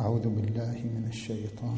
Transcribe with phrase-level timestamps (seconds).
[0.00, 1.76] أعوذ بالله من الشيطان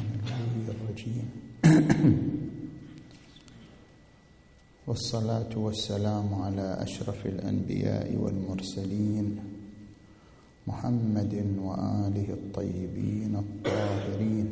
[0.71, 1.27] الرجيم.
[4.87, 9.27] والصلاة والسلام على أشرف الأنبياء والمرسلين
[10.67, 11.33] محمد
[11.67, 14.47] وآله الطيبين الطاهرين.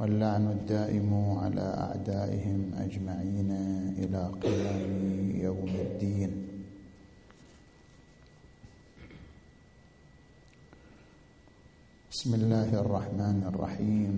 [0.00, 3.50] واللعن الدائم على أعدائهم أجمعين
[4.02, 4.90] إلى قيام
[5.46, 6.43] يوم الدين.
[12.24, 14.14] بسم الله الرحمن الرحيم.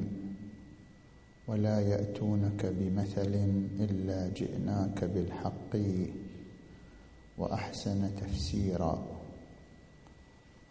[1.51, 3.35] ولا يأتونك بمثل
[3.83, 5.75] إلا جئناك بالحق
[7.39, 9.07] وأحسن تفسيرا.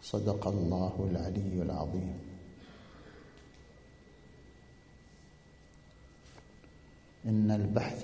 [0.02, 2.18] صدق الله العلي العظيم.
[7.26, 8.02] إن البحث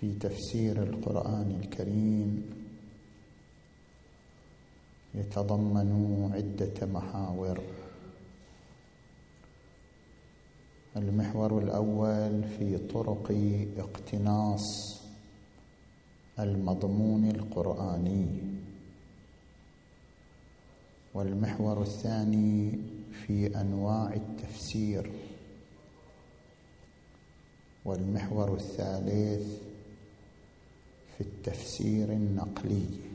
[0.00, 2.57] في تفسير القرآن الكريم
[5.18, 7.60] يتضمن عدة محاور.
[10.96, 13.32] المحور الأول في طرق
[13.78, 14.98] اقتناص
[16.38, 18.26] المضمون القرآني.
[21.14, 22.78] والمحور الثاني
[23.12, 25.10] في أنواع التفسير.
[27.84, 29.62] والمحور الثالث
[31.16, 33.07] في التفسير النقلي.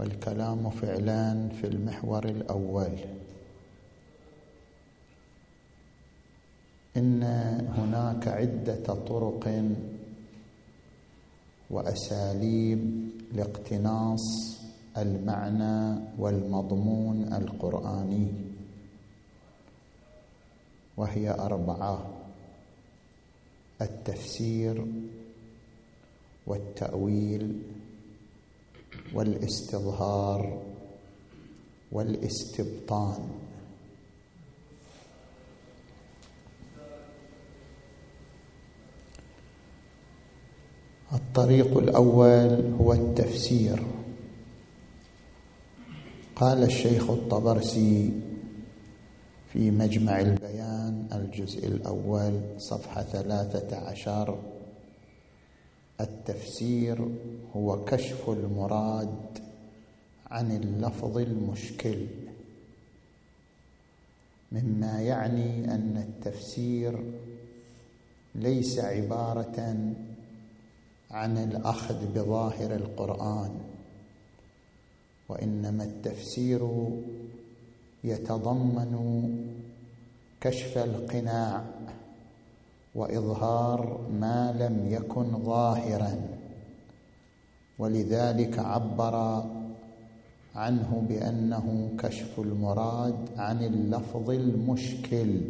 [0.00, 2.98] والكلام فعلان في المحور الأول.
[6.96, 7.22] إن
[7.76, 9.62] هناك عدة طرق
[11.70, 14.20] وأساليب لاقتناص
[14.98, 18.28] المعنى والمضمون القرآني
[20.96, 22.06] وهي أربعة
[23.82, 24.86] التفسير
[26.46, 27.62] والتأويل
[29.14, 30.62] والاستظهار
[31.92, 33.28] والاستبطان.
[41.12, 43.82] الطريق الأول هو التفسير.
[46.36, 48.10] قال الشيخ الطبرسي
[49.52, 54.38] في مجمع البيان الجزء الأول صفحة ثلاثة عشر
[56.02, 57.08] التفسير
[57.56, 59.38] هو كشف المراد
[60.30, 62.06] عن اللفظ المشكل
[64.52, 67.04] مما يعني أن التفسير
[68.34, 69.76] ليس عبارة
[71.10, 73.60] عن الأخذ بظاهر القرآن
[75.28, 76.88] وإنما التفسير
[78.04, 78.94] يتضمن
[80.40, 81.64] كشف القناع.
[82.94, 86.20] وإظهار ما لم يكن ظاهرا.
[87.78, 89.44] ولذلك عبر
[90.54, 95.40] عنه بأنه كشف المراد عن اللفظ المشكل.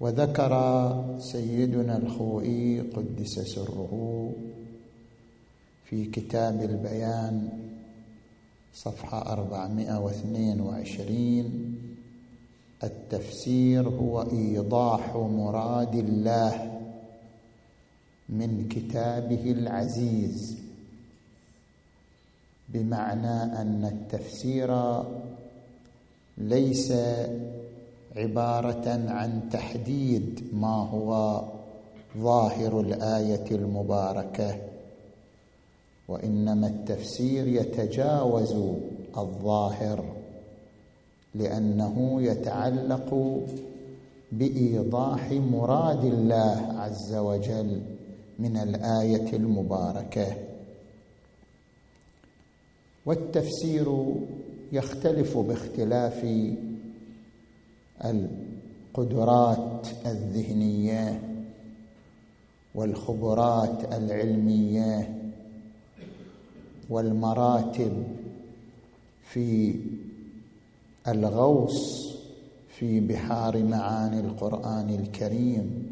[0.00, 0.52] وذكر
[1.18, 4.32] سيدنا الخوئي قدس سره
[5.84, 7.48] في كتاب البيان
[8.74, 11.83] صفحة 422
[12.84, 16.80] التفسير هو إيضاح مراد الله
[18.28, 20.58] من كتابه العزيز
[22.68, 25.02] بمعنى أن التفسير
[26.38, 26.92] ليس
[28.16, 31.42] عبارة عن تحديد ما هو
[32.18, 34.56] ظاهر الآية المباركة
[36.08, 38.54] وإنما التفسير يتجاوز
[39.16, 40.23] الظاهر.
[41.34, 43.40] لأنه يتعلق
[44.32, 47.80] بإيضاح مراد الله عز وجل
[48.38, 50.26] من الآية المباركة.
[53.06, 54.14] والتفسير
[54.72, 56.26] يختلف باختلاف
[58.04, 61.22] القدرات الذهنية
[62.74, 65.14] والخبرات العلمية
[66.90, 68.04] والمراتب
[69.24, 69.74] في
[71.08, 72.04] الغوص
[72.68, 75.86] في بحار معاني القرآن الكريم.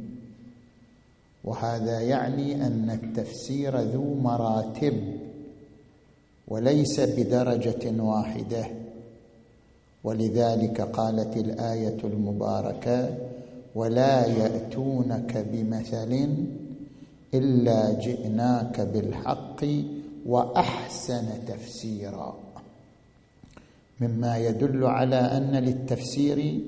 [1.44, 5.19] وهذا يعني أن التفسير ذو مراتب
[6.49, 8.67] وليس بدرجة واحدة.
[10.05, 13.19] ولذلك قالت الآية المباركة
[13.75, 16.29] ولا يأتونك بمثل
[17.35, 19.64] إلا جئناك بالحق
[20.26, 22.51] وأحسن تفسيرا.
[24.02, 26.60] مما يدل على أن للتفسير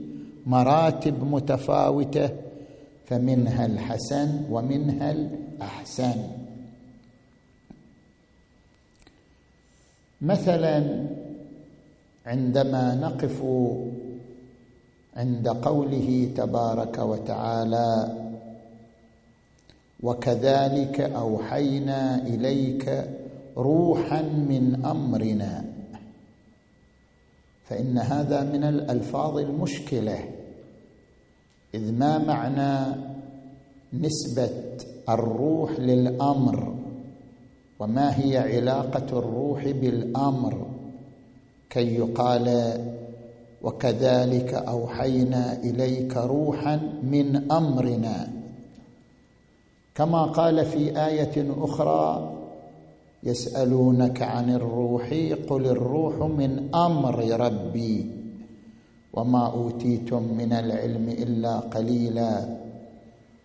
[0.46, 2.30] مراتب متفاوتة
[3.06, 6.14] فمنها الحسن ومنها الأحسن.
[10.22, 11.06] مثلا
[12.26, 13.42] عندما نقف
[15.16, 18.18] عند قوله تبارك وتعالى
[20.02, 23.08] وكذلك أوحينا إليك
[23.56, 25.73] روحا من أمرنا.
[27.64, 30.18] فإن هذا من الألفاظ المشكلة.
[31.74, 32.96] إذ ما معنى
[33.92, 34.50] نسبة
[35.08, 36.74] الروح للأمر؟
[37.78, 40.66] وما هي علاقة الروح بالأمر؟
[41.70, 42.78] كي يقال
[43.62, 48.28] وكذلك أوحينا إليك روحا من أمرنا.
[49.94, 52.33] كما قال في آية أخرى
[53.24, 55.14] يسألونك عن الروح
[55.48, 58.06] قل الروح من أمر ربي
[59.12, 62.64] وما أوتيتم من العلم إلا قليلا.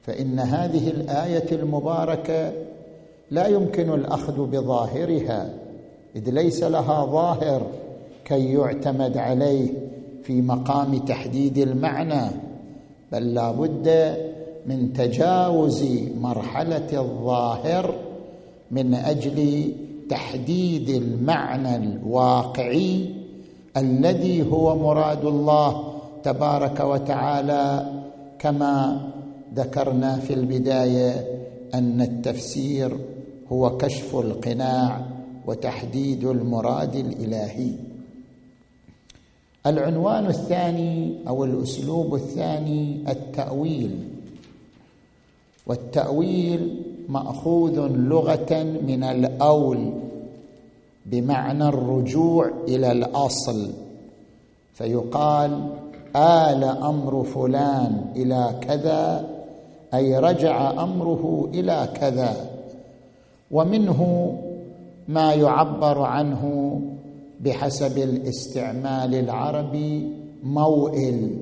[0.01, 2.53] فإن هذه الآية المباركة
[3.31, 5.53] لا يمكن الأخذ بظاهرها
[6.15, 7.67] إذ ليس لها ظاهر
[8.25, 9.69] كي يعتمد عليه
[10.23, 12.31] في مقام تحديد المعنى
[13.11, 14.17] بل لا بد
[14.65, 15.85] من تجاوز
[16.21, 18.08] مرحلة الظاهر
[18.71, 19.71] من أجل
[20.09, 23.15] تحديد المعنى الواقعي
[23.77, 25.93] الذي هو مراد الله
[26.23, 27.93] تبارك وتعالى
[28.39, 29.01] كما
[29.55, 31.27] ذكرنا في البداية
[31.73, 32.97] أن التفسير
[33.51, 35.05] هو كشف القناع
[35.47, 37.71] وتحديد المراد الإلهي.
[39.65, 44.07] العنوان الثاني أو الأسلوب الثاني التأويل
[45.67, 49.93] والتأويل مأخوذ لغة من الأول
[51.05, 53.71] بمعنى الرجوع إلى الأصل.
[54.73, 55.69] فيقال
[56.15, 59.29] آل أمر فلان إلى كذا
[59.93, 62.49] أي رجع أمره إلى كذا.
[63.51, 64.33] ومنه
[65.07, 66.73] ما يعبر عنه
[67.39, 70.13] بحسب الاستعمال العربي
[70.43, 71.41] موئل.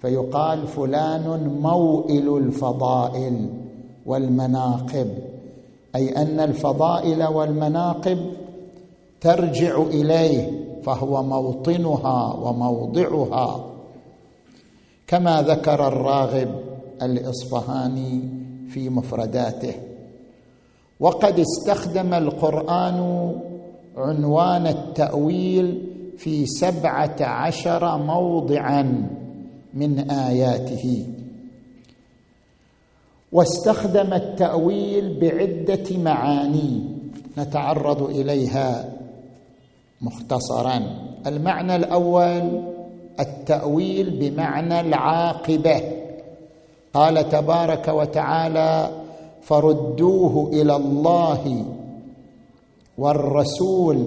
[0.00, 3.63] فيقال فلان موئل الفضائل.
[4.06, 5.08] والمناقب
[5.96, 8.18] أي أن الفضائل والمناقب
[9.20, 10.50] ترجع إليه
[10.82, 13.64] فهو موطنها وموضعها.
[15.06, 16.48] كما ذكر الراغب
[17.02, 18.20] الإصفهاني
[18.68, 19.74] في مفرداته
[21.00, 23.32] وقد استخدم القرآن
[23.96, 29.08] عنوان التأويل في سبعة عشر موضعا
[29.74, 31.06] من آياته.
[33.34, 36.80] واستخدم التأويل بعدة معاني
[37.38, 38.88] نتعرض إليها
[40.00, 40.80] مختصرا.
[41.26, 42.62] المعنى الأول
[43.20, 45.80] التأويل بمعنى العاقبة.
[46.94, 48.90] قال تبارك وتعالى
[49.42, 51.64] فردوه إلى الله
[52.98, 54.06] والرسول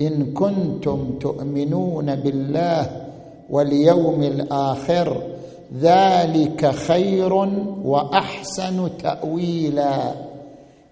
[0.00, 3.06] إن كنتم تؤمنون بالله
[3.50, 5.31] واليوم الآخر
[5.80, 7.34] ذلك خير
[7.84, 10.12] وأحسن تأويلا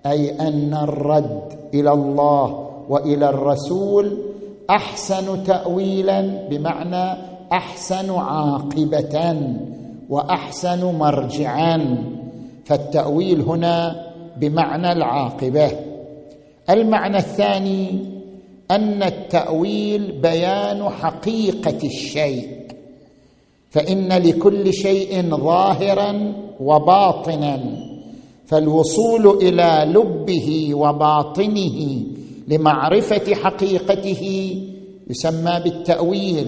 [0.06, 1.42] أي أن الرد
[1.74, 4.18] إلى الله وإلى الرسول
[4.70, 7.20] أحسن تأويلا بمعنى
[7.52, 9.36] أحسن عاقبة
[10.10, 12.04] وأحسن مرجعا.
[12.64, 14.06] فالتأويل هنا
[14.36, 15.70] بمعنى العاقبة.
[16.70, 18.04] المعنى الثاني
[18.70, 22.59] أن التأويل بيان حقيقة الشيء.
[23.70, 27.60] فإن لكل شيء ظاهرا وباطنا
[28.46, 32.02] فالوصول إلى لبه وباطنه
[32.48, 34.54] لمعرفة حقيقته
[35.10, 36.46] يسمى بالتأويل.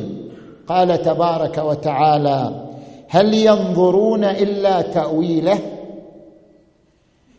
[0.69, 2.67] قال تبارك وتعالى
[3.09, 5.59] هل ينظرون إلا تأويله؟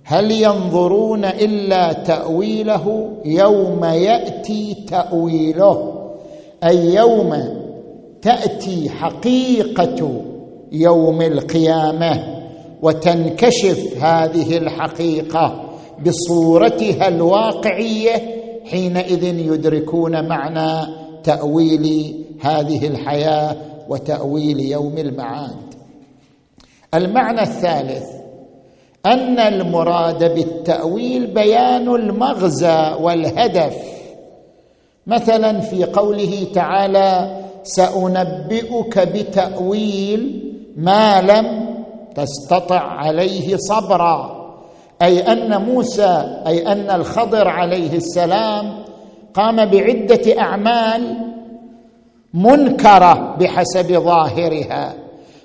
[0.04, 5.94] هل ينظرون إلا تأويله؟ يوم يأتي تأويله
[6.63, 7.62] أي يوم
[8.24, 10.22] تأتي حقيقة
[10.72, 12.44] يوم القيامة
[12.82, 15.70] وتنكشف هذه الحقيقة
[16.06, 23.56] بصورتها الواقعية حينئذ يدركون معنى تأويل هذه الحياة
[23.89, 25.74] وتأويل يوم المعاد.
[26.94, 28.06] المعنى الثالث
[29.06, 33.77] أن المراد بالتأويل بيان المغزى والهدف.
[35.08, 41.75] مثلا في قوله تعالى سأنبئك بتأويل ما لم
[42.15, 44.43] تستطع عليه صبرا.
[45.01, 48.84] أي أن موسى أي أن الخضر عليه السلام
[49.34, 51.17] قام بعدة أعمال
[52.34, 54.93] منكرة بحسب ظاهرها.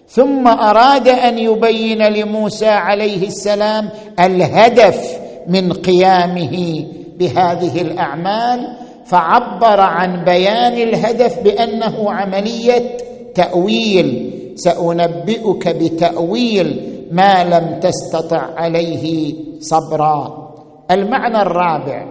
[0.09, 6.85] ثم أراد أن يبين لموسى عليه السلام الهدف من قيامه
[7.19, 8.77] بهذه الأعمال
[9.09, 12.97] فعبر عن بيان الهدف بأنه عملية
[13.35, 14.31] تأويل.
[14.57, 16.81] سأنبئك بتأويل
[17.13, 20.49] ما لم تستطع عليه صبرا.
[20.91, 22.07] المعنى الرابع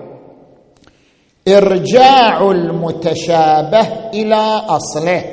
[1.48, 5.24] إرجاع المتشابه إلى أصله.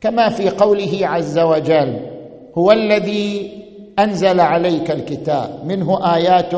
[0.00, 2.00] كما في قوله عز وجل
[2.58, 3.52] هو الذي
[3.98, 6.54] أنزل عليك الكتاب منه آيات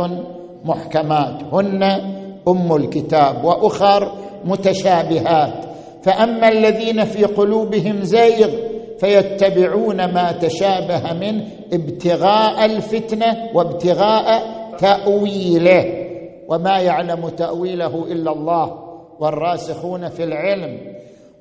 [0.64, 1.42] محكمات.
[1.52, 2.15] هن
[2.48, 4.12] أم الكتاب وأخر
[4.44, 5.64] متشابهات.
[6.02, 8.50] فأما الذين في قلوبهم زيغ
[8.98, 14.42] فيتبعون ما تشابه منه ابتغاء الفتنة وابتغاء
[14.78, 16.06] تأويله.
[16.48, 18.78] وما يعلم تأويله إلا الله
[19.20, 20.78] والراسخون في العلم.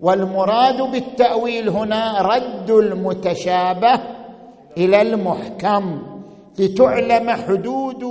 [0.02, 4.00] والمراد بالتأويل هنا رد المتشابه
[4.78, 6.02] إلى المحكم.
[6.60, 8.04] لتعلم حدود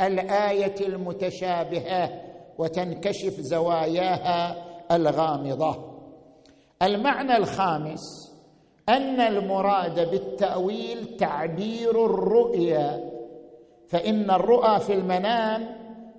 [0.00, 2.10] الآية المتشابهة
[2.58, 4.56] وتنكشف زواياها
[4.92, 5.76] الغامضة.
[6.82, 8.28] المعنى الخامس
[8.88, 13.10] أن المراد بالتأويل تعبير الرؤيا
[13.88, 15.68] فإن الرؤى في المنام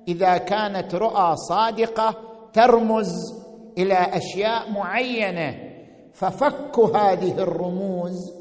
[0.07, 2.15] إذا كانت رؤى صادقة
[2.53, 3.39] ترمز
[3.77, 5.69] إلى أشياء معينة
[6.13, 8.33] ففك هذه الرموز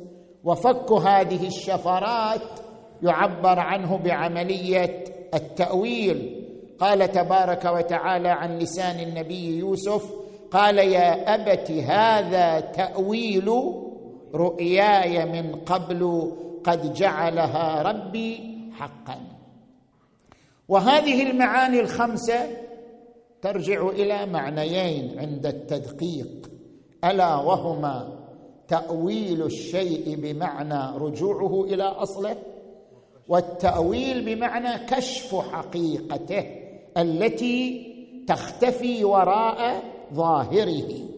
[0.45, 2.61] وفك هذه الشفرات
[3.03, 5.05] يعبر عنه بعملية
[5.35, 6.45] التأويل.
[6.79, 10.13] قال تبارك وتعالى عن لسان النبي يوسف
[10.51, 13.53] قال يا أبت هذا تأويل
[14.35, 16.33] رؤياي من قبل
[16.65, 18.41] قد جعلها ربي
[18.73, 19.21] حقا.
[20.69, 22.47] وهذه المعاني الخمسة
[23.43, 26.51] ترجع إلى معنيين عند التدقيق.
[27.05, 28.19] ألا وهما
[28.69, 32.37] تأويل الشيء بمعنى رجوعه إلى أصله؟
[33.29, 36.45] والتأويل بمعنى كشف حقيقته
[36.97, 37.85] التي
[38.29, 39.83] تختفي وراء
[40.15, 41.09] ظاهره.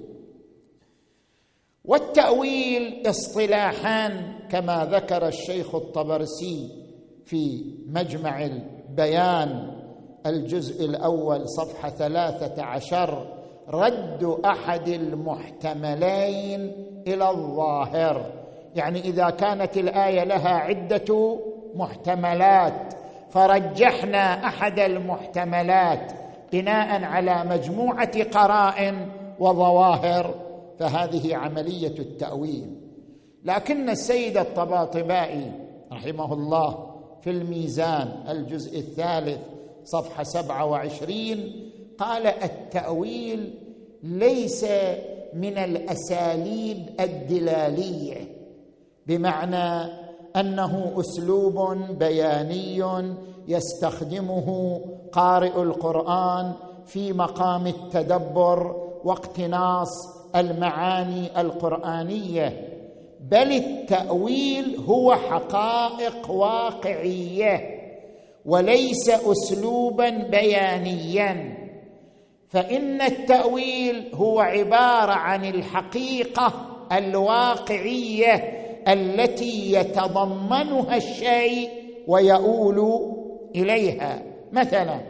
[1.84, 6.68] والتأويل اصطلاحان كما ذكر الشيخ الطبرسي
[7.24, 9.80] في مجمع البيان
[10.26, 13.36] الجزء الأول صفحة ثلاثة عشر
[13.68, 16.72] رد أحد المحتملين
[17.06, 18.32] إلى الظاهر.
[18.74, 21.38] يعني إذا كانت الآية لها عدة
[21.74, 22.94] محتملات.
[23.30, 26.12] فرجحنا أحد المحتملات
[26.52, 29.08] بناء على مجموعة قرائن
[29.38, 30.34] وظواهر
[30.78, 32.76] فهذه عملية التأويل.
[33.44, 35.52] لكن السيد الطباطبائي
[35.92, 39.38] رحمه الله في الميزان الجزء الثالث
[39.84, 43.54] صفحة سبعة وعشرين قال التأويل
[44.02, 44.64] ليس
[45.34, 48.16] من الأساليب الدلالية
[49.06, 49.92] بمعنى
[50.36, 52.84] أنه أسلوب بياني
[53.48, 54.80] يستخدمه
[55.12, 56.52] قارئ القرآن
[56.86, 59.88] في مقام التدبر واقتناص
[60.36, 62.68] المعاني القرآنية
[63.20, 67.80] بل التأويل هو حقائق واقعية
[68.46, 71.58] وليس اسلوبا بيانيا
[72.48, 76.52] فإن التأويل هو عبارة عن الحقيقة
[76.92, 81.70] الواقعية التي يتضمنها الشيء
[82.08, 82.78] ويؤول
[83.56, 84.22] إليها.
[84.52, 85.00] مثلا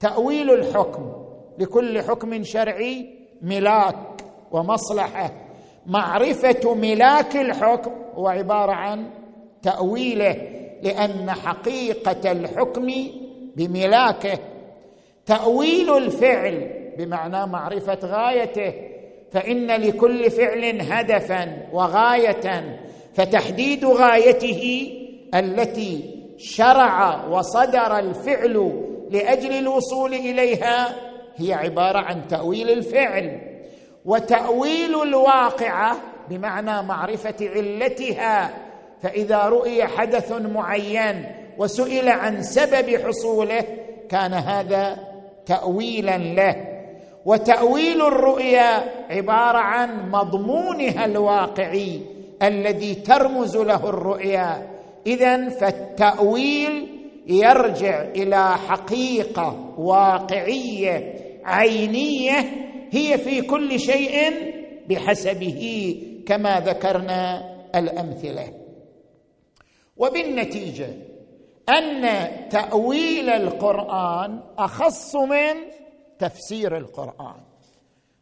[0.00, 1.12] تأويل الحكم
[1.58, 3.06] لكل حكم شرعي
[3.42, 3.96] ملاك
[4.52, 5.32] ومصلحة.
[5.86, 9.10] معرفة ملاك الحكم هو عبارة عن
[9.62, 10.36] تأويله
[10.82, 12.86] لأن حقيقة الحكم
[13.56, 14.38] بملاكه.
[15.26, 18.93] تأويل الفعل بمعنى معرفة غايته.
[19.34, 22.78] فإن لكل فعل هدفا وغاية
[23.14, 24.92] فتحديد غايته
[25.34, 30.94] التي شرع وصدر الفعل لأجل الوصول إليها
[31.36, 33.40] هي عبارة عن تأويل الفعل.
[34.04, 35.96] وتأويل الواقعه
[36.30, 38.50] بمعنى معرفة علتها
[39.02, 41.26] فإذا رؤي حدث معين
[41.58, 43.64] وسئل عن سبب حصوله
[44.08, 44.98] كان هذا
[45.46, 46.73] تاويلا له.
[47.26, 52.00] وتأويل الرؤيا عبارة عن مضمونها الواقعي
[52.42, 54.70] الذي ترمز له الرؤيا.
[55.06, 56.88] اذا فالتأويل
[57.26, 61.14] يرجع إلى حقيقة واقعية
[61.44, 62.38] عينية
[62.90, 64.32] هي في كل شيء
[64.88, 68.52] بحسبه كما ذكرنا الأمثلة.
[69.96, 70.88] وبالنتيجة
[71.68, 75.54] أن تأويل القرآن أخص من
[76.18, 77.40] تفسير القرآن.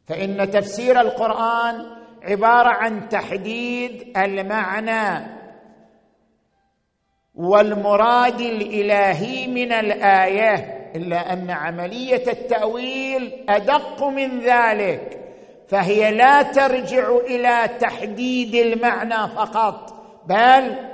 [0.06, 1.86] فإن تفسير القرآن
[2.22, 5.26] عبارة عن تحديد المعنى
[7.34, 15.18] والمراد الإلهي من الآية إلا أن عملية التأويل أدق من ذلك
[15.68, 19.94] فهي لا ترجع إلى تحديد المعنى فقط
[20.26, 20.91] بل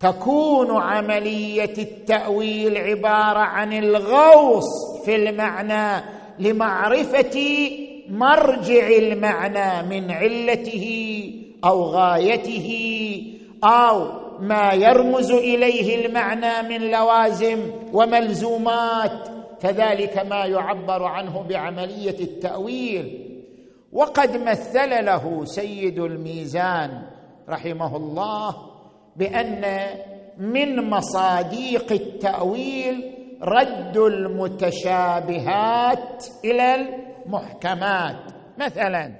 [0.00, 4.66] تكون عملية التأويل عبارة عن الغوص
[5.04, 6.04] في المعنى
[6.38, 7.70] لمعرفة
[8.08, 10.86] مرجع المعنى من علته
[11.64, 12.68] أو غايته
[13.64, 14.06] أو
[14.40, 17.58] ما يرمز إليه المعنى من لوازم
[17.92, 19.28] وملزومات.
[19.60, 23.26] فذلك ما يعبر عنه بعملية التأويل.
[23.92, 27.02] وقد مثل له سيد الميزان
[27.48, 28.69] رحمه الله
[29.16, 29.86] بأن
[30.38, 38.16] من مصاديق التأويل رد المتشابهات إلى المحكمات.
[38.58, 39.12] مثلا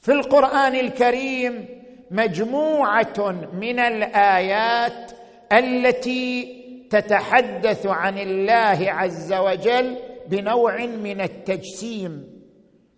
[0.00, 1.68] في القرآن الكريم
[2.10, 5.12] مجموعة من الآيات
[5.52, 9.96] التي تتحدث عن الله عز وجل
[10.28, 12.32] بنوع من التجسيم.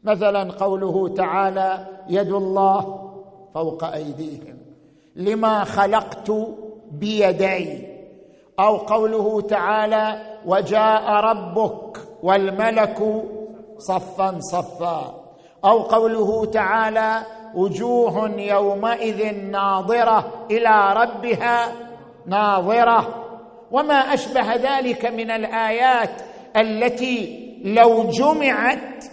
[0.05, 2.81] مثلا قوله تعالى يد الله
[3.55, 4.59] فوق أيديهم.
[5.17, 6.31] لما خلقت
[6.91, 7.87] بيدي
[8.61, 12.99] أو قوله تعالى وجاء ربك والملك
[13.79, 15.25] صفا صفا.
[15.65, 17.23] أو قوله تعالى
[17.55, 21.73] وجوه يومئذ ناظرة إلى ربها
[22.27, 23.25] ناظرة.
[23.71, 26.23] وما أشبه ذلك من الآيات
[26.57, 29.05] التي لو جمعت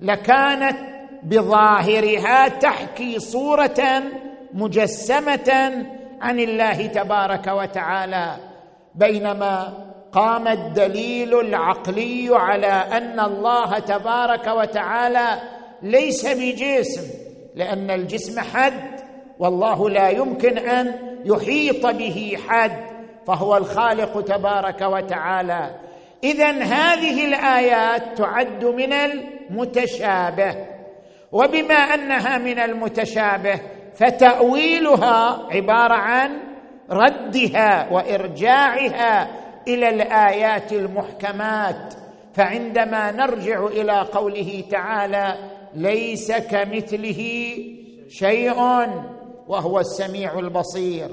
[0.00, 0.78] لكانت
[1.22, 4.02] بظاهرها تحكي صورة
[4.56, 5.72] مجسمة
[6.20, 8.36] عن الله تبارك وتعالى
[8.94, 9.72] بينما
[10.12, 15.28] قام الدليل العقلي على أن الله تبارك وتعالى
[15.82, 17.02] ليس بجسم
[17.54, 19.00] لأن الجسم حد
[19.38, 20.94] والله لا يمكن أن
[21.24, 22.86] يحيط به حد
[23.26, 25.70] فهو الخالق تبارك وتعالى.
[26.24, 30.54] اذا هذه الآيات تعد من المتشابه
[31.32, 33.60] وبما أنها من المتشابه
[33.96, 36.30] فتأويلها عبارة عن
[36.90, 39.28] ردها وإرجاعها
[39.68, 41.94] إلى الآيات المحكمات.
[42.34, 45.34] فعندما نرجع إلى قوله تعالى
[45.74, 47.48] ليس كمثله
[48.08, 48.54] شيء
[49.48, 51.08] وهو السميع البصير.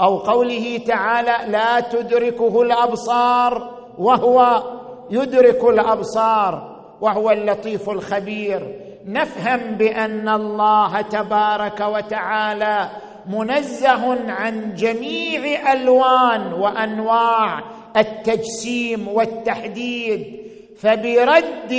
[0.00, 4.62] أو قوله تعالى لا تدركه الأبصار وهو
[5.10, 8.87] يدرك الأبصار وهو اللطيف الخبير.
[9.08, 12.88] نفهم بأن الله تبارك وتعالى
[13.26, 17.60] منزه عن جميع ألوان وأنواع
[17.96, 20.36] التجسيم والتحديد
[20.78, 21.72] فبرد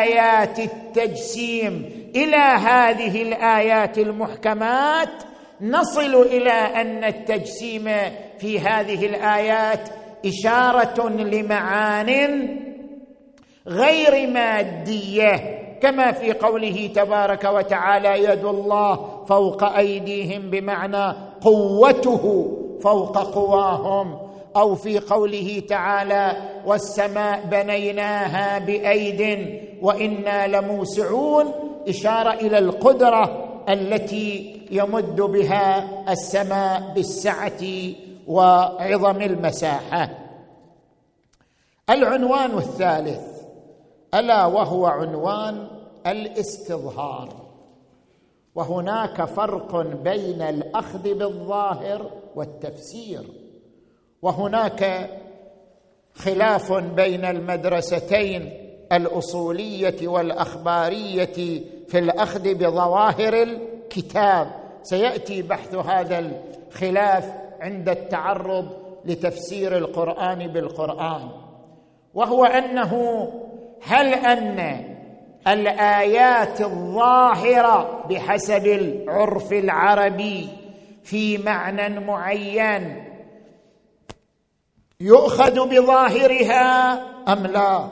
[0.00, 5.08] آيات التجسيم إلى هذه الآيات المحكمات
[5.60, 7.90] نصل إلى أن التجسيم
[8.38, 9.88] في هذه الآيات
[10.26, 12.38] إشارة لمعان
[13.68, 22.52] غير مادية كما في قوله تبارك وتعالى يد الله فوق أيديهم بمعنى قوته
[22.82, 24.18] فوق قواهم
[24.56, 29.48] أو في قوله تعالى والسماء بنيناها بأيد
[29.82, 31.52] وإنا لموسعون
[31.88, 37.62] إشارة إلى القدرة التي يمد بها السماء بالسعة
[38.26, 40.10] وعظم المساحة.
[41.90, 43.35] العنوان الثالث
[44.14, 45.66] ألا وهو عنوان
[46.06, 47.28] الاستظهار.
[48.54, 53.22] وهناك فرق بين الأخذ بالظاهر والتفسير.
[54.22, 55.10] وهناك
[56.14, 58.52] خلاف بين المدرستين
[58.92, 64.50] الأصولية والأخبارية في الأخذ بظواهر الكتاب.
[64.82, 68.68] سيأتي بحث هذا الخلاف عند التعرض
[69.04, 71.28] لتفسير القرآن بالقرآن.
[72.14, 72.92] وهو أنه
[73.82, 74.84] هل أن
[75.48, 80.48] الآيات الظاهرة بحسب العرف العربي
[81.02, 83.04] في معنى معين
[85.00, 86.92] يؤخذ بظاهرها
[87.32, 87.88] أم لا؟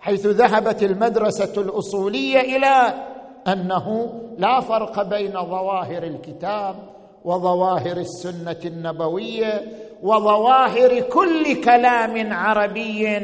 [0.00, 2.94] حيث ذهبت المدرسة الأصولية إلى
[3.46, 6.76] أنه لا فرق بين ظواهر الكتاب
[7.24, 9.62] وظواهر السنة النبوية
[10.02, 13.18] وظواهر كل كلام عربي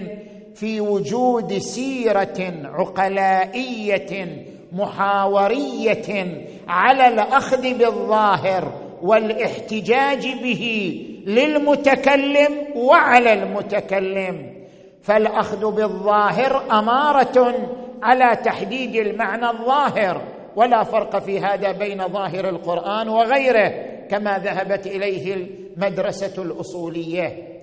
[0.54, 10.94] في وجود سيرة عقلائية محاورية على الأخذ بالظاهر والاحتجاج به
[11.26, 14.58] للمتكلم وعلى المتكلم.
[15.02, 17.54] فالأخذ بالظاهر أمارة
[18.02, 20.22] على تحديد المعنى الظاهر
[20.56, 23.74] ولا فرق في هذا بين ظاهر القرآن وغيره
[24.11, 25.34] كما ذهبت إليه
[25.76, 27.57] المدرسة الأصولية.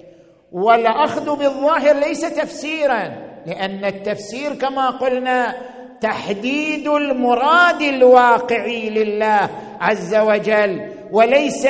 [0.55, 3.11] والاخذ بالظاهر ليس تفسيرا
[3.45, 5.55] لأن التفسير كما قلنا
[6.01, 9.49] تحديد المراد الواقعي لله
[9.81, 11.67] عز وجل وليس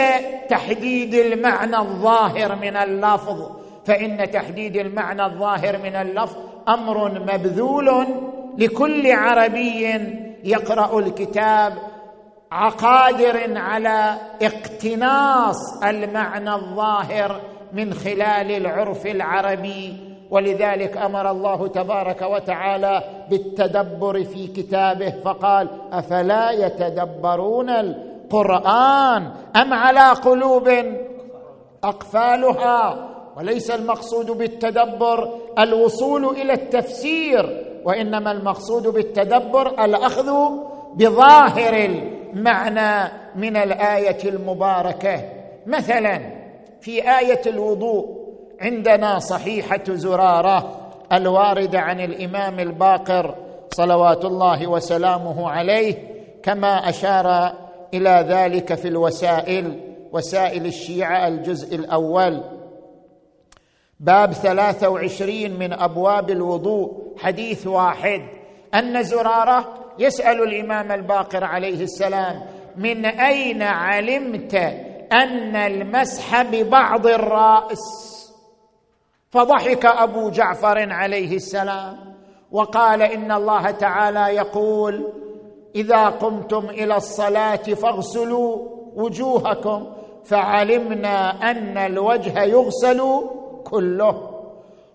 [0.49, 3.51] تحديد المعنى الظاهر من اللفظ.
[3.85, 8.05] فإن تحديد المعنى الظاهر من اللفظ أمر مبذول
[8.57, 9.99] لكل عربي
[10.43, 11.73] يقرأ الكتاب
[12.51, 17.41] عقادر على اقتناص المعنى الظاهر
[17.75, 20.15] من خلال العرف العربي.
[20.31, 30.69] ولذلك أمر الله تبارك وتعالى بالتدبر في كتابه فقال أفلا يتدبرون القرآن أم على قلوب
[31.83, 40.31] أقفالها؟ وليس المقصود بالتدبر الوصول إلى التفسير وإنما المقصود بالتدبر الأخذ
[40.93, 45.21] بظاهر المعنى من الآية المباركة.
[45.67, 46.34] مثلا
[46.85, 48.05] في آية الوضوء
[48.61, 53.35] عندنا صحيحة زرارة الواردة عن الإمام الباقر
[53.69, 55.95] صلوات الله وسلامه عليه
[56.43, 57.53] كما أشار
[57.93, 59.79] إلى ذلك في الوسائل
[60.11, 62.43] وسائل الشيعة الجزء الأول.
[63.99, 68.21] باب ثلاثة وعشرين من أبواب الوضوء حديث واحد.
[68.73, 72.41] أن زرارة يسأل الإمام الباقر عليه السلام
[72.77, 74.55] من أين علمت
[75.13, 78.15] أن المسح ببعض الرأس.
[79.31, 82.15] فضحك أبو جعفر عليه السلام
[82.51, 85.07] وقال إن الله تعالى يقول
[85.75, 88.57] إذا قمتم إلى الصلاة فاغسلوا
[88.95, 89.87] وجوهكم
[90.23, 93.01] فعلمنا أن الوجه يغسل
[93.63, 94.31] كله.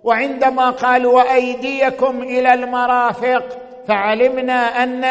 [0.04, 3.44] وعندما قال وأيديكم إلى المرافق
[3.86, 5.04] فعلمنا أن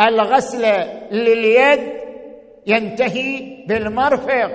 [0.00, 0.66] الغسل
[1.10, 1.97] لليد
[2.68, 4.50] ينتهي بالمرفق.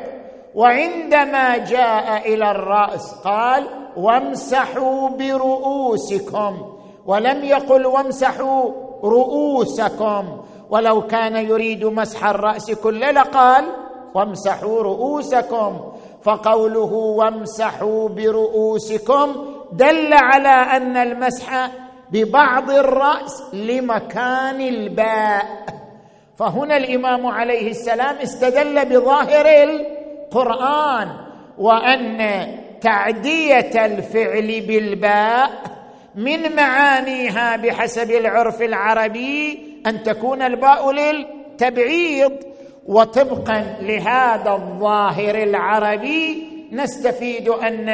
[0.56, 3.64] وعندما جاء إلى الرأس قال
[3.98, 6.54] وامسحوا برؤوسكم.
[7.06, 8.72] ولم يقل وامسحوا
[9.04, 10.42] رؤوسكم.
[10.70, 13.66] ولو كان يريد مسح الرأس كله لقال
[14.16, 15.92] وامسحوا رؤوسكم.
[16.24, 19.36] فقوله وامسحوا برؤوسكم
[19.72, 21.72] دل على أن المسح
[22.12, 25.46] ببعض الرأس لمكان الباء.
[26.44, 31.08] فهنا الإمام عليه السلام استدل بظاهر القرآن
[31.58, 32.48] وأن
[32.82, 35.50] تعدية الفعل بالباء
[36.16, 42.32] من معانيها بحسب العرف العربي أن تكون الباء للتبعيض.
[42.86, 47.90] وطبقا لهذا الظاهر العربي نستفيد أن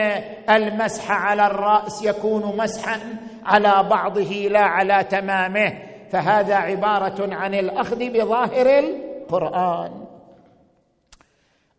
[0.49, 2.99] المسح على الرأس يكون مسحا
[3.45, 5.88] على بعضه لا على تمامه.
[6.11, 9.91] فهذا عبارة عن الأخذ بظاهر القرآن.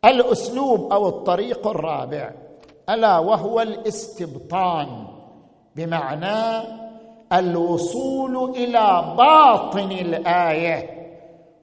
[0.04, 2.30] الأسلوب أو الطريق الرابع
[2.90, 5.06] ألا وهو الاستبطان
[5.76, 6.68] بمعنى
[7.32, 11.00] الوصول إلى باطن الآية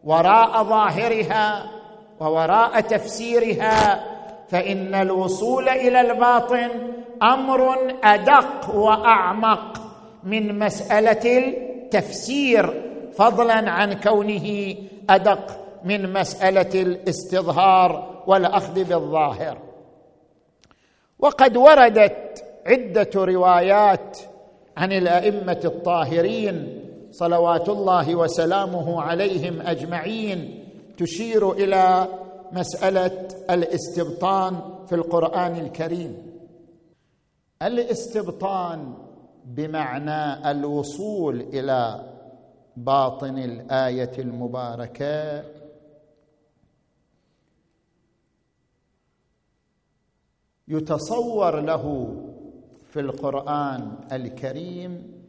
[0.03, 1.63] وراء ظاهرها
[2.19, 4.03] ووراء تفسيرها
[4.49, 6.69] فإن الوصول إلى الباطن
[7.23, 9.81] أمر أدق وأعمق
[10.23, 11.53] من مسألة
[11.87, 14.75] التفسير فضلا عن كونه
[15.09, 19.57] أدق من مسألة الاستظهار والأخذ بالظاهر.
[21.19, 24.17] وقد وردت عدة روايات
[24.77, 30.63] عن الأئمة الطاهرين صلوات الله وسلامه عليهم أجمعين
[30.97, 32.07] تشير إلى
[32.51, 36.37] مسألة الاستبطان في القرآن الكريم.
[37.61, 38.93] الاستبطان
[39.47, 42.13] بمعنى الوصول إلى
[42.77, 45.43] باطن الآية المباركة.
[50.67, 52.15] يتصور له
[52.91, 55.23] في القرآن الكريم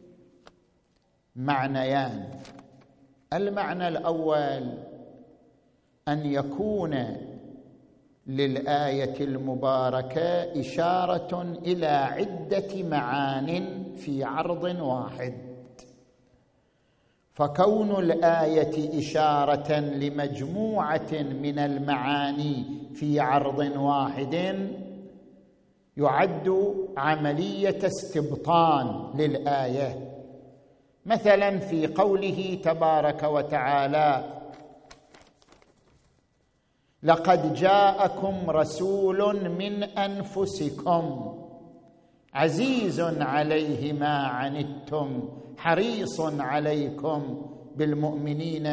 [1.35, 2.39] معنيان.
[3.33, 4.77] المعنى الأول
[6.07, 6.93] أن يكون
[8.29, 15.33] للآية المباركة إشارة إلى عدة معان في عرض واحد.
[17.33, 21.11] فكون الآية إشارة لمجموعة
[21.41, 24.67] من المعاني في عرض واحد
[25.97, 30.09] يعد عملية استبطان للآية.
[31.05, 34.38] مثلا في قوله تبارك وتعالى
[37.03, 41.35] لقد جاءكم رسول من أنفسكم
[42.33, 47.41] عزيز عليه ما عنتم حريص عليكم
[47.75, 48.67] بالمؤمنين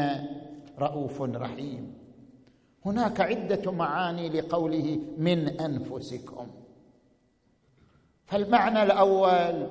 [0.78, 1.94] رؤوف رحيم.
[2.86, 6.46] هناك عدة معاني لقوله من أنفسكم.
[8.24, 9.66] فالمعنى الأول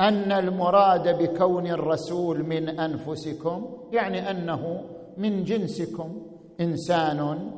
[0.00, 4.84] أن المراد بكون الرسول من أنفسكم يعني أنه
[5.16, 6.22] من جنسكم
[6.60, 7.50] إنسان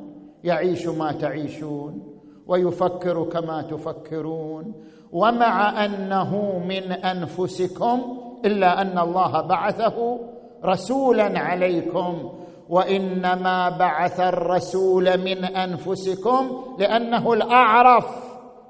[0.43, 2.03] يعيش ما تعيشون
[2.47, 4.73] ويفكر كما تفكرون
[5.11, 10.19] ومع أنه من أنفسكم إلا أن الله بعثه
[10.65, 12.31] رسولا عليكم
[12.69, 16.49] وإنما بعث الرسول من أنفسكم
[16.79, 18.05] لأنه الأعرف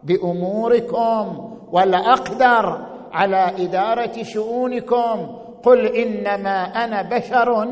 [0.03, 5.35] بأموركم والأقدر على إدارة شؤونكم.
[5.63, 7.67] قل إنما أنا بشر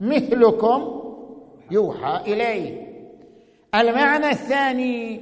[0.00, 1.02] مثلكم
[1.70, 2.85] يوحى الي
[3.76, 5.20] المعنى الثاني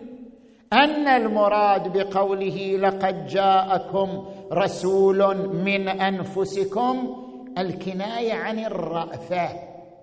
[0.72, 7.16] أن المراد بقوله لقد جاءكم رسول من أنفسكم
[7.58, 9.48] الكناية عن الرأفة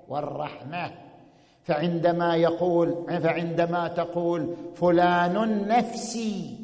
[0.09, 0.91] والرحمة.
[1.63, 6.57] فعندما يقول فعندما تقول فلان نفسي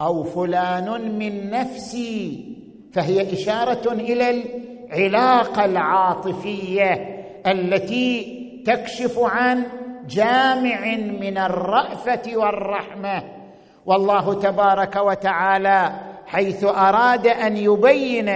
[0.00, 2.44] أو فلان من نفسي
[2.92, 4.44] فهي إشارة إلى
[4.92, 6.92] العلاقة العاطفية
[7.46, 9.64] التي تكشف عن
[10.08, 13.22] جامع من الرأفة والرحمة.
[13.86, 15.92] والله تبارك وتعالى
[16.26, 18.28] حيث أراد أن يبين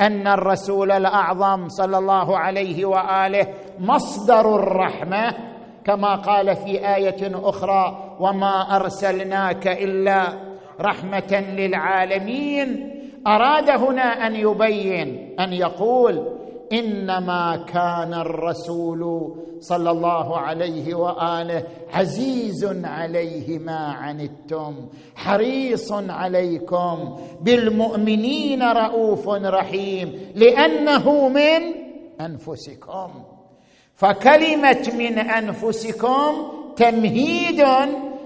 [0.00, 3.46] أن الرسول الأعظم صلى الله عليه وآله
[3.78, 5.34] مصدر الرحمة
[5.84, 10.22] كما قال في آية أخرى وما أرسلناك إلا
[10.80, 12.94] رحمة للعالمين
[13.26, 16.38] أراد هنا أن يبين أن يقول
[16.72, 21.62] إنما كان الرسول صلى الله عليه وآله
[21.94, 24.74] عزيز عليه ما عنتم
[25.16, 31.60] حريص عليكم بالمؤمنين رؤوف رحيم لأنه من
[32.20, 33.10] أنفسكم.
[33.94, 37.64] فكلمة من أنفسكم تمهيد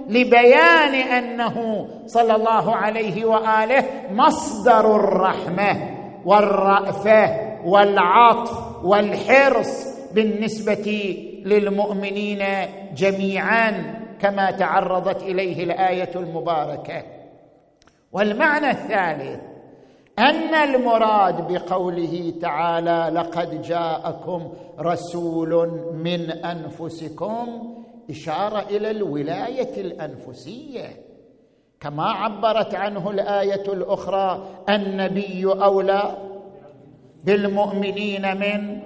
[0.08, 5.90] لبيان أنه صلى الله عليه وآله مصدر الرحمة
[6.24, 7.51] والرأفة.
[7.64, 12.42] والعطف والحرص بالنسبة للمؤمنين
[12.94, 17.02] جميعا كما تعرضت إليه الآية المباركة.
[18.12, 19.40] والمعنى الثالث
[20.18, 27.74] أن المراد بقوله تعالى لقد جاءكم رسول من أنفسكم
[28.10, 30.88] إشارة إلى الولاية الأنفسية.
[31.80, 36.16] كما عبرت عنه الآية الأخرى النبي أولى
[37.24, 38.80] بالمؤمنين من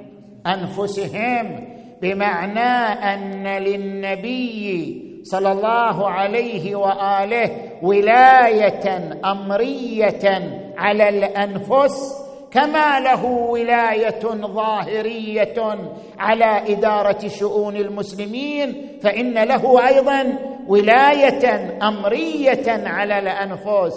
[0.47, 1.69] أنفسهم
[2.03, 7.51] بمعنى أن للنبي صلى الله عليه وآله
[7.83, 15.79] ولاية أمرية على الأنفس كما له ولاية ظاهرية
[16.19, 23.95] على إدارة شؤون المسلمين فإن له أيضا ولاية أمرية على الأنفس.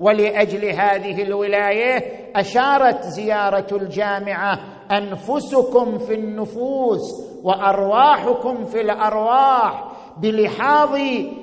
[0.00, 2.04] ولأجل هذه الولاية
[2.36, 4.60] أشارت زيارة الجامعة
[4.90, 7.00] أنفسكم في النفوس
[7.42, 10.94] وأرواحكم في الأرواح بلحاظ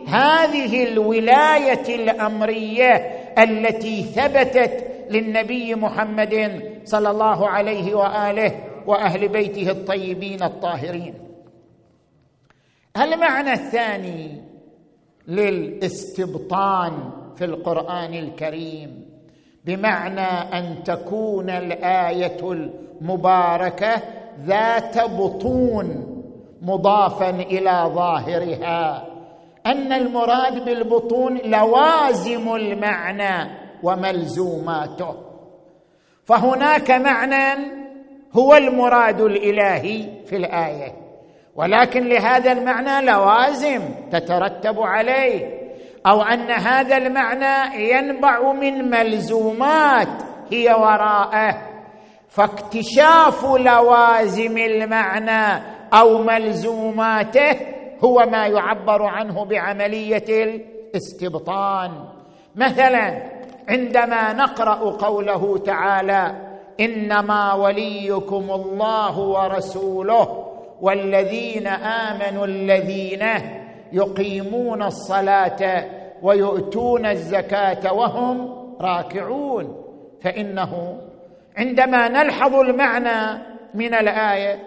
[0.08, 2.94] هذه الولاية الأمرية
[3.40, 11.14] التي ثبتت للنبي محمد صلى الله عليه وآله وأهل بيته الطيبين الطاهرين.
[12.98, 14.42] المعنى الثاني
[15.28, 19.06] للاستبطان في القرآن الكريم
[19.66, 24.02] بمعنى أن تكون الآية المباركة
[24.46, 26.14] ذات بطون
[26.62, 29.08] مضافا إلى ظاهرها.
[29.66, 33.52] أن المراد بالبطون لوازم المعنى
[33.84, 35.16] وملزوماته.
[36.26, 37.62] فهناك معنى
[38.34, 40.94] هو المراد الإلهي في الآية
[41.56, 45.57] ولكن لهذا المعنى لوازم تترتب عليه.
[46.08, 50.08] أو أن هذا المعنى ينبع من ملزومات
[50.52, 51.58] هي وراءه.
[52.30, 57.58] فاكتشاف لوازم المعنى أو ملزوماته
[58.04, 61.92] هو ما يعبر عنه بعملية الاستبطان.
[62.56, 63.24] مثلا
[63.70, 66.48] عندما نقرأ قوله تعالى
[66.80, 70.48] إنما وليكم الله ورسوله
[70.82, 73.24] والذين آمنوا الذين
[73.94, 75.86] يقيمون الصلاة
[76.22, 78.50] ويؤتون الزكاة وهم
[78.82, 79.84] راكعون.
[80.22, 81.02] فإنه
[81.58, 84.60] عندما نلحظ المعنى من الآية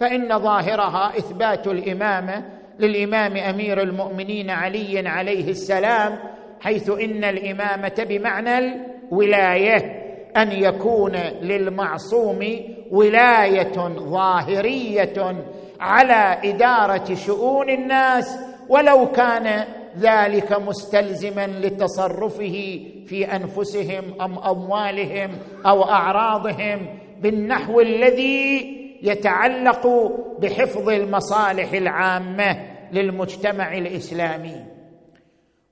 [0.00, 2.44] فإن ظاهرها إثبات الإمامة
[2.78, 6.18] للإمام أمير المؤمنين علي عليه السلام
[6.60, 9.76] حيث إن الإمامة بمعنى الولاية
[10.36, 12.38] أن يكون للمعصوم
[12.90, 15.36] ولاية ظاهرية
[15.80, 19.64] على إدارة شؤون الناس ولو كان
[19.98, 25.30] ذلك مستلزما لتصرفه في أنفسهم أم أموالهم
[25.66, 29.86] أو أعراضهم بالنحو الذي يتعلق
[30.38, 32.56] بحفظ المصالح العامة
[32.92, 34.64] للمجتمع الإسلامي.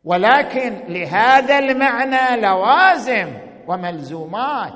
[0.05, 3.29] ولكن لهذا المعنى لوازم
[3.69, 4.73] وملزومات.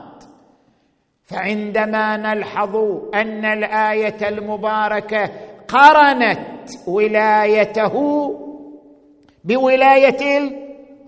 [1.25, 2.77] فعندما نلحظ
[3.15, 5.31] أن الآية المباركة
[5.69, 7.95] قرنت ولايته
[9.45, 10.51] بولاية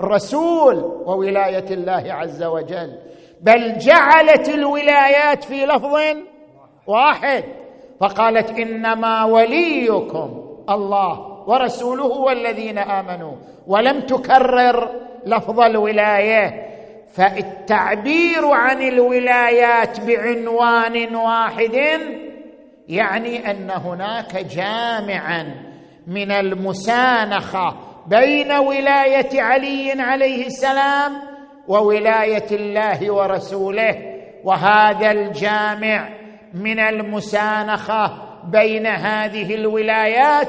[0.00, 2.98] الرسول وولاية الله عز وجل.
[3.40, 5.94] بل جعلت الولايات في لفظ
[6.86, 7.44] واحد
[8.00, 13.32] فقالت إنما وليكم الله ورسوله والذين آمنوا
[13.66, 14.90] ولم تكرر
[15.26, 16.72] لفظ الولاية.
[17.14, 21.80] فالتعبير عن الولايات بعنوان واحد
[22.88, 25.54] يعني أن هناك جامعا
[26.06, 31.12] من المسانخة بين ولاية علي عليه السلام
[31.68, 33.94] وولاية الله ورسوله
[34.44, 36.08] وهذا الجامع
[36.54, 38.10] من المسانخة
[38.50, 40.48] بين هذه الولايات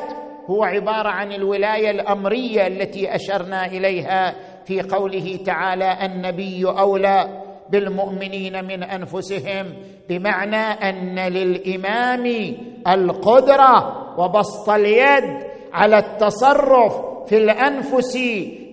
[0.50, 4.36] هو عبارة عن الولاية الأمرية التي أشرنا إليها
[4.66, 9.74] في قوله تعالى النبي أولى بالمؤمنين من أنفسهم
[10.10, 12.56] بمعنى أن للإمام
[12.88, 18.18] القدرة وبسط اليد على التصرف في الأنفس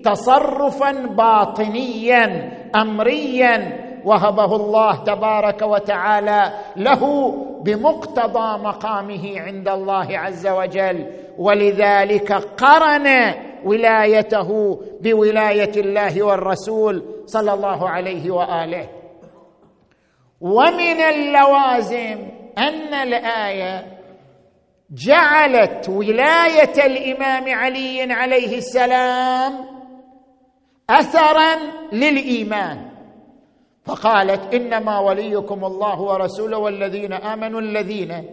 [0.05, 3.87] تصرفا باطنيا امريا.
[4.05, 7.33] وهبه الله تبارك وتعالى له
[7.65, 11.07] بمقتضى مقامه عند الله عز وجل.
[11.39, 13.35] ولذلك قرن
[13.65, 18.89] ولايته بولاية الله والرسول صلى الله عليه وآله.
[20.41, 24.00] ومن اللوازم أن الآية
[24.91, 29.53] جعلت ولاية الإمام علي عليه السلام
[30.91, 31.57] اثرا
[31.93, 32.91] للإيمان.
[33.85, 38.25] فقالت إنما وليكم الله ورسوله والذين آمنوا الذين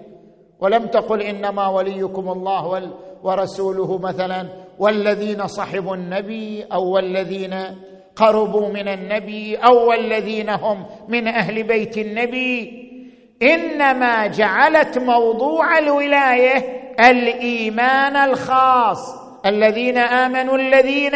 [0.60, 2.92] ولم تقل إنما وليكم الله
[3.24, 4.48] ورسوله مثلا
[4.80, 7.56] والذين صحبوا النبي أو والذين
[8.16, 12.87] قربوا من النبي أو والذين هم من أهل بيت النبي.
[13.42, 16.58] إنما جعلت موضوع الولاية
[17.00, 19.28] الإيمان الخاص.
[19.46, 21.14] الذين آمنوا الذين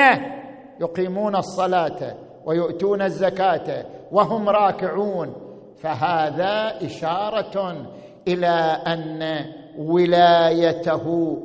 [0.80, 5.36] يقيمون الصلاة ويؤتون الزكاة وهم راكعون.
[5.78, 7.86] فهذا إشارة
[8.28, 9.46] إلى أن
[9.78, 11.38] ولايته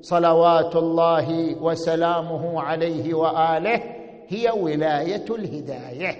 [0.00, 3.80] صلوات الله وسلامه عليه وآله
[4.28, 6.16] هي ولاية الهداية.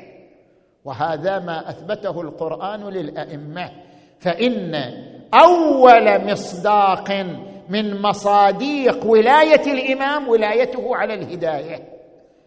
[0.85, 3.70] وهذا ما أثبته القرآن للأئمة.
[4.22, 4.74] فإن
[5.35, 7.26] أول مصداق
[7.68, 11.78] من مصاديق ولاية الإمام ولايته على الهداية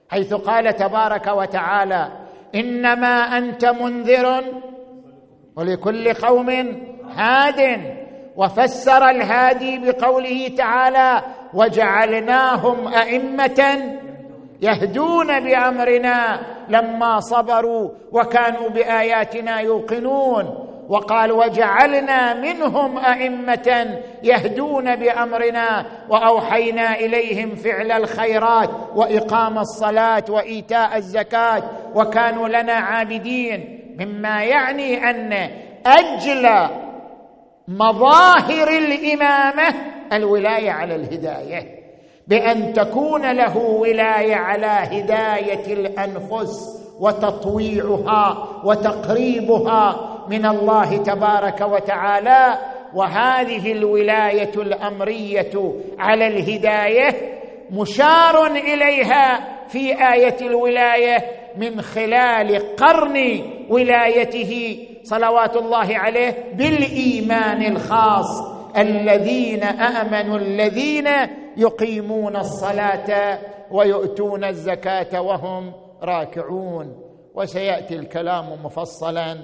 [0.09, 2.11] حيث قال تبارك وتعالى
[2.55, 4.43] إنما أنت منذر
[5.55, 6.49] ولكل قوم
[7.15, 7.81] هاد.
[8.37, 11.21] وفسر الهادي بقوله تعالى
[11.53, 13.59] وجعلناهم أئمة
[14.61, 20.64] يهدون بأمرنا لما صبروا وكانوا بآياتنا يوقنون.
[20.89, 31.63] وقال وجعلنا منهم أئمة يهدون بأمرنا وأوحينا إليهم فعل الخيرات وإقام الصلاة وإيتاء الزكاة
[31.95, 35.49] وكانوا لنا عابدين مما يعني أن
[35.85, 36.49] أجل
[37.67, 39.75] مظاهر الإمامة
[40.13, 41.85] الولاية على الهداية
[42.27, 52.57] بأن تكون له ولاية على هداية الأنفس وتطويعها وتقريبها من الله تبارك وتعالى
[52.93, 57.35] وهذه الولاية الأمرية على الهداية
[57.71, 61.17] مشار إليها في آية الولاية
[61.57, 68.55] من خلال قرن ولايته صلوات الله عليه بالإيمان الخاص.
[68.77, 71.07] الذين آمنوا الذين
[71.57, 73.39] يقيمون الصلاة
[73.71, 75.73] ويؤتون الزكاة وهم
[76.03, 76.97] راكعون.
[77.35, 79.37] وسيأتي الكلام مفصلا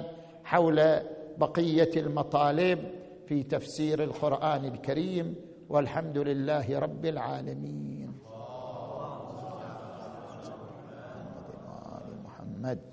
[0.52, 1.00] حول
[1.38, 2.80] بقية المطالب
[3.28, 5.36] في تفسير القرآن الكريم
[5.70, 8.14] والحمد لله رب العالمين.
[12.26, 12.91] محمد.